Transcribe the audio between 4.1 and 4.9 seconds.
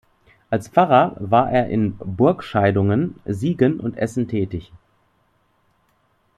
tätig.